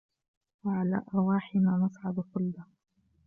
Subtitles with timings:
[0.63, 2.63] و على أرواحنا نصعد خلدا